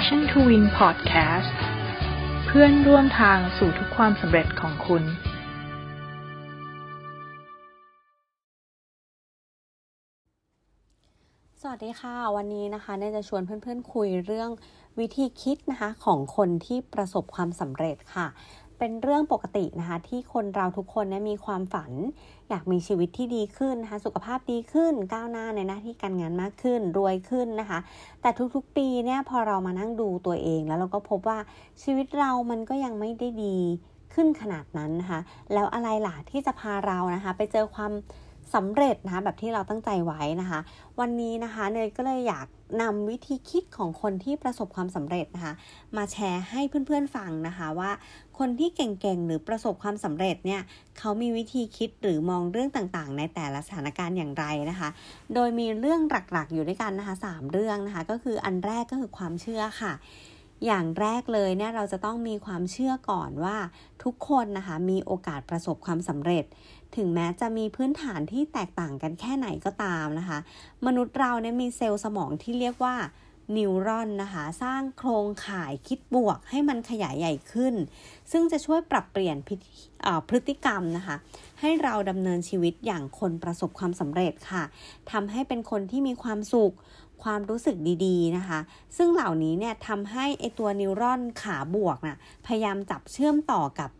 [0.00, 1.56] Passion to Win Podcast
[2.46, 5.02] เพื่อนร่วมทางสู่ทุกความสำเร็จของคุณ
[11.60, 14.50] สวัสดีค่ะ วันนี้นะคะเนจะชวนเพื่อนๆคุยเรื่อง
[14.98, 18.26] วิธีคิดนะคะของคนที่ประสบความสำเร็จค่ะ
[18.80, 21.92] เป็นเรื่องปกตินะคะ ที่คนเราทุกคนเนี่ยมีความฝัน
[22.48, 27.78] อยากมีชีวิตที่ดีขึ้นนะคะ สุขภาพดีขึ้น ก้าวหน้าในหน้าที่การงานมากขึ้น รวยขึ้นนะคะ
[28.22, 31.38] แต่ทุกๆปีเนี่ยพอเรามานั่งดูตัวเองแล้วเราก็พบว่า
[31.82, 33.58] ชีวิตเรามันก็ยังไม่ได้ดี
[34.14, 35.20] ขึ้นขนาดนั้นนะคะ
[35.52, 37.92] แล้วอะไรล่ะที่จะพาเรานะคะ ไปเจอความ
[38.54, 40.60] สำเร็จนะคะแบบที่เราตั้งใจไว้นะคะ
[41.00, 42.46] วันนี้นะคะเนยก็เลยอยาก
[42.82, 45.54] นำวิธีคิดของคนที่ประสบความสำเร็จนะคะ
[45.96, 47.90] มาแชร์ให้เพื่อนๆฟังนะคะว่า
[48.38, 50.60] คนที่เก่งๆ หรือประสบความสำเร็จเนี่ย
[50.98, 54.88] เขามีวิธีคิดหรือมองเรื่องต่างๆ ในแต่ละสถานการณ์อย่างไรนะคะ
[55.34, 59.92] โดยมีเรื่องหลักๆ อยู่ด้วยกันนะคะ 3 เรื่องนะคะ ก็คืออันแรกก็คือความเชื่อค่ะ
[60.66, 63.56] อย่างแรกเลยเนี่ยเราจะต้องมีความเชื่อก่อนว่า
[64.04, 66.44] ทุกคนนะคะมีโอกาสประสบความสำเร็จ
[66.96, 70.38] ถึงแม้จะมีพื้นฐานที่แตกต่างกันแค่ไหนก็ตามนะคะ
[70.86, 72.94] มนุษย์เราเนี่ยมีเซลล์สมองที่เรียกว่า
[73.56, 77.74] นิวรอนนะคะสร้างโครงข่ายคิดบวกให้มันขยายใหญ่ขึ้น
[78.32, 79.36] ซึ่งจะช่วยปรับเปลี่ยน
[80.28, 81.16] พฤติกรรมนะคะ
[81.60, 84.64] ให้เราดำเนินชีวิตอย่างคนประสบความสำเร็จค่ะ
[85.10, 86.74] ทำให้เป็นคนที่มีความสุข
[87.22, 88.60] ความรู้สึกดีๆนะคะ
[88.96, 93.90] ซึ่งเหล่านี้เนี่ยทำให้ไอตัวนิวรอนขาบวกนะ่ะพยายามจับเชื่อมต่อกับ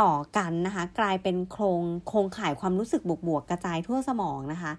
[0.00, 4.72] ต่อกันนะคะ กลายเป็นโครงโครงข่ายความรู้สึกบวกๆกระจายทั่วสมองนะคะ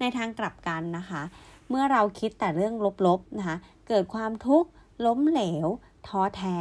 [0.00, 1.22] ในทางกลับกันนะคะ
[1.68, 2.74] เมื่อเราคิดแต่เรื่อง
[3.06, 3.56] ลบๆนะคะ
[3.88, 4.68] เกิดความทุกข์
[5.06, 5.68] ล้มเหลว
[6.06, 6.58] ท้อแท้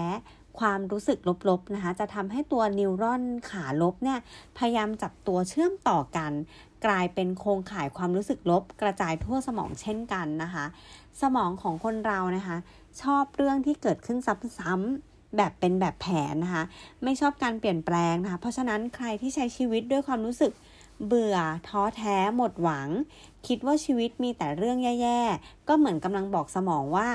[0.59, 1.19] ความรู้สึก
[1.50, 4.19] ลบๆนะคะ จะทำให้ตัวนิวรอนขาลบเนี่ย
[4.58, 6.31] พยายามจับตัวเชื่อมต่อกัน
[6.85, 10.66] กลายเป็นโครงข่ายความรู้สึกลบ กระจายทั่วสมองเช่นกันนะคะ
[11.22, 12.58] สมองของคนเรานะคะ
[13.02, 14.17] ชอบเรื่องที่เกิดขึ้น
[14.59, 16.63] ซ้ำๆแบบเป็นแบบแผนนะคะ
[17.03, 20.51] ไม่ชอบการเปลี่ยนแปลงนะคะ เพราะฉะนั้นใครที่ใช้ชีวิตด้วยความรู้สึก
[21.06, 21.38] เบื่อ
[21.68, 22.90] ท้อแท้ หมดหวัง
[23.47, 27.09] คิดว่าชีวิตมีแต่เรื่องแย่ๆ ก็เหมือนกำลังบอกสมองว่า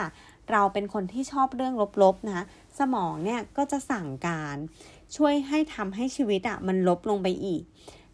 [0.51, 2.45] เราเป็นคนที่ชอบเรื่องลบๆนะ
[2.79, 4.57] สมองเนี่ยก็จะสั่งการ
[5.17, 7.63] ช่วยให้ทำให้ชีวิตอะ่ะมันลบลงไปอีก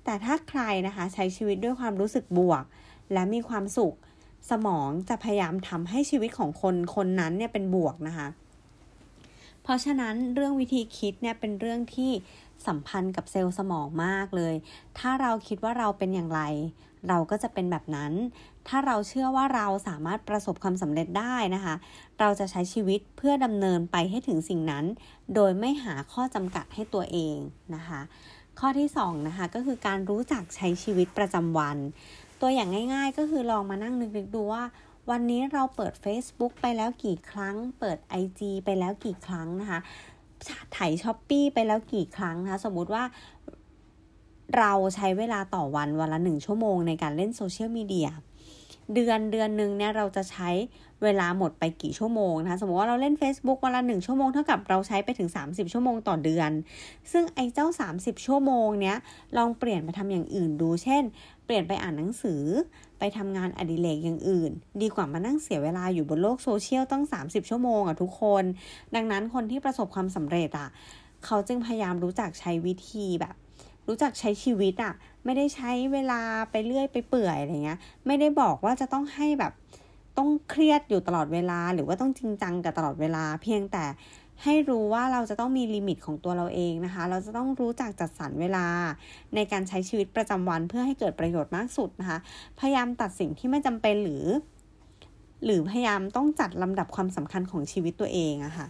[0.04, 2.64] แต่ถ้าใครนะคะใช้ชีวิตด้วยความรู้สึกบวก
[3.12, 3.94] และมีความสุข
[4.50, 8.28] สมองจะพยายามทำให้ชีวิตของคนคนนั้นเนี่ยเป็นบวกนะคะ
[9.68, 12.10] เพราะฉะนั้นเรื่องวิธีคิดเนี่ยเป็นเรื่องที่
[12.66, 14.54] สัมพันธ์กับเซลล์สมองมากเลย
[14.98, 16.40] ถ้าเราคิดว่าเราเป็นอย่างไร
[17.08, 18.12] เราก็จะเป็นแบบนั้น
[18.68, 21.74] ถ้าเราเชื่อว่าเราสามารถประสบความสำเร็จได้นะคะ
[22.20, 24.84] เราจะใช้ชีวิตเพื่อดำเนินไปให้ถึงสิ่งนั้น
[25.34, 27.36] โดยไม่หาข้อจำกัดให้ตัวเอง
[27.74, 28.00] นะคะ
[28.60, 31.76] ข้อที่2นะคะก็คือการรู้จักใช้ชีวิตประจำวัน
[32.40, 34.62] ตัวอย่างง่าย ๆ ก็คือลองมานั่งนึกๆดูว่า
[35.10, 39.80] วันนี้เราเปิด Facebook ไปแล้วกี่ครั้ง เปิด IG ไปแล้วกี่ครั้งนะคะ
[40.76, 43.04] ถ่ายช้อปปี้ไปแล้วกี่ครั้งนะคะ สมมุติว่า
[44.58, 48.08] เราใช้เวลาต่อวันวันละหนึ่งชั่วโมงในการเล่นโซเชียลมีเดีย
[48.94, 50.50] เดือนเดือนหนึ่งเนี่ยเราจะใช้
[51.02, 56.50] เวลาหมดไปกี่ชั่วโมงนะคะสมมติว่าเราเล่น Facebook วันละหนึ่งชั่วโมงเท่ากับเราใช้ไปถึง 30 ชั่วโมงต่อเดือน
[57.12, 57.66] ซึ่งไอ้เจ้า
[57.96, 58.96] 30 ชั่วโมงเนี้ย
[59.36, 61.02] ลองเปลี่ยนไปทำอย่างอื่นดู เช่น
[61.44, 62.42] เปลี่ยนไปอ่านหนังสือ
[62.98, 64.50] ไปทำงานอดิเรกอย่างอื่น
[64.82, 68.44] ดีกว่ามานั่งเสียเวลาอยู่บนโลกโซเชียลต้อง30 ชั่วโมงอะทุกคน
[68.94, 70.68] ดังนั้นคนที่ประสบความสำเร็จอะ
[71.24, 73.34] เขาจึงพยายามรู้จักใช้วิธีแบบ
[73.88, 74.94] รู้จักใช้ชีวิตอะ
[75.24, 79.52] ไม่ได้ใช้เวลาไปเรื่อยไปเปื่อยอะไรเงี้ย ไม่ได้บอกว่าจะต้องให้แบบ
[80.18, 83.84] ต้องเครียดอยู่ตลอดเวลา หรือว่าต้องจริงจังกับตลอดเวลา เพียงแต่
[84.44, 88.66] ให้รู้ว่าเราจะต้องมีลิมิตของตัวเราเองนะคะ เราจะต้องรู้จักจัดสรรเวลา
[89.34, 92.18] ในการใช้ชีวิตประจำวันเพื่อให้เกิดประโยชน์มากสุดนะคะ
[92.58, 94.24] พยายามตัดสิ่งที่ไม่จำเป็นหรือ
[95.44, 98.66] หรือพยายามต้องจัดลำดับความสำคัญของชีวิตตัวเองอะคะ่ะ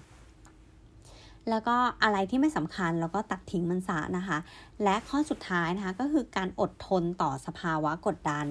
[1.50, 4.38] แล้วก็อะไรที่ไม่สำคัญเราก็ตัดทิ้งมันซะนะคะ
[4.84, 8.46] และข้อสุดท้ายนะคะก็คือการอดทนต่อสภาวะกดดัน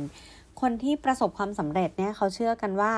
[0.61, 2.93] คนที่ประสบความสำเร็จเนี่ยเขาเชื่อกันว่า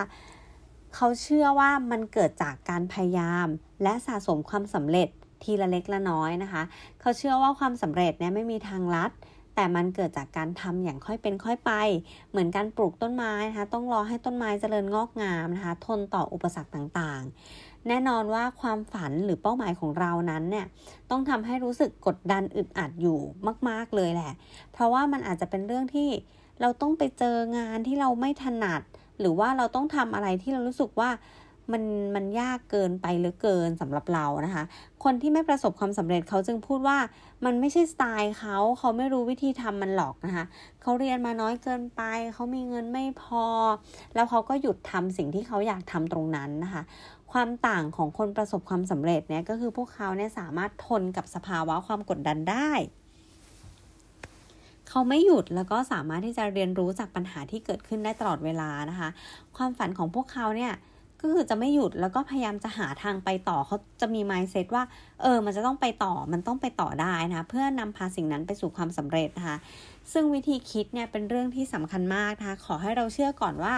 [0.95, 3.47] เขาเชื่อว่ามันเกิดจากการพยายาม
[3.83, 5.09] และสะสมความสำเร็จ
[5.43, 6.63] ทีละเล็กละน้อยนะคะ
[7.01, 9.11] เขาเชื่อว่าความสำเร็จเนี่ยไม่มีทางลัด
[9.59, 11.71] แต่มันเกิดจากการทำอย่างค่อยเป็นค่อยไป
[12.29, 20.65] เหมือนการปลูกต้นไม้นะคะ ต้องรอให้ต้นไม้เจริญงอกงามนะคะ ทนต่ออุปสรรคต่างๆ แน่นอนว่าความฝันหรือเป้าหมายของเรานั้นเนี่ย
[21.09, 23.19] ต้องทำให้รู้สึกกดดันอึดอัดอยู่
[23.69, 24.33] มาก ๆเลยแหละ
[24.71, 26.09] เพราะว่ามันอาจจะเป็นเรื่องที่
[26.61, 28.81] เราต้องไปเจองานที่เราไม่ถนัด
[29.19, 31.09] หรือว่าเราต้องทำอะไรที่เรารู้สึกว่า
[31.71, 31.83] มัน
[32.15, 34.63] มันยากเกินไปหรือเกินสำหรับเรานะคะ
[35.03, 36.97] คนที่ไม่ประสบความสำเร็จเขาจึงพูดว่า
[37.45, 40.45] มันไม่ใช่สไตล์เขาเขาไม่รู้วิธีทำมันหรอกนะคะ
[40.81, 42.01] เขาเรียนมาน้อยเกินไป
[42.33, 43.45] เขามีเงินไม่พอ
[44.15, 46.83] แล้วเขาก็หยุดทำสิ่งที่เขาอยากทำตรงนั้นนะคะ
[47.31, 52.71] ความต่างของคนประสบความสำเร็จเนี่ยก็คือพวกเขาเนี่ยสามารถทนกับสภาวะความกดดันได้
[54.89, 59.09] เขาไม่หยุดแล้วก็สามารถที่จะเรียนรู้จากปัญหาที่เกิดขึ้นได้ตลอดเวลานะคะ
[59.57, 60.73] ความฝันของพวกเขาเนี่ย
[61.21, 64.83] ก็คือจะไม่หยุดแล้วก็พยายามจะหาทางไปต่อเขาจะมี mindset ว่า
[65.21, 69.57] เออ มันจะต้องไปต่อมันต้องไปต่อได้นะ เพื่อนำพาสิ่งนั้นไปสู่ความสำเร็จนะคะ
[70.13, 73.75] ซึ่งวิธีคิดเนี่ยเป็นเรื่องที่สำคัญมากนะคะ ขอให้เราเชื่อก่อนว่า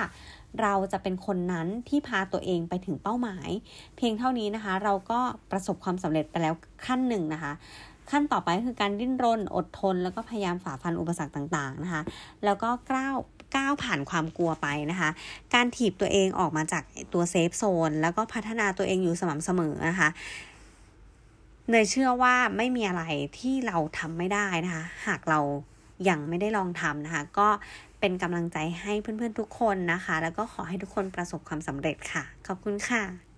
[0.62, 3.50] เราจะเป็นคนนั้นที่พาตัวเองไปถึงเป้าหมาย
[3.98, 5.20] เพียงเท่านี้นะคะ เราก็
[5.52, 6.54] ประสบความสำเร็จไปแล้ว
[6.86, 7.54] ขั้นหนึ่งนะคะ
[8.12, 12.02] ขั้นต่อไปคือการดิ้นรน อดทน แล้วก็พยายามฝ่าฟันอุปสรรคต่างๆนะคะ
[12.46, 13.16] แล้วก็ก้าว
[13.56, 15.10] ก้าวผ่านความกลัวไปนะคะ
[15.54, 20.10] การถีบตัวเองออกมาจากตัวเซฟโซน แล้วก็พัฒนาตัวเองอยู่สม่ำเสมอนะคะ
[21.70, 23.04] เนยเชื่อว่าไม่มีอะไร
[23.40, 25.40] ที่เราทำไม่ได้นะคะ หากเรา
[26.10, 27.48] ยังไม่ได้ลองทำนะคะ ก็
[28.00, 33.31] เป็นกำลังใจให้เพื่อนๆทุกคนนะคะ แล้วก็ขอให้ทุกคนประสบความสำเร็จค่ะ ขอบคุณค่ะ